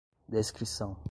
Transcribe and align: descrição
descrição 0.27 0.97